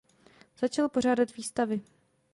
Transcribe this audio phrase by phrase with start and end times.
[0.57, 1.81] Začal pořádat výstavy.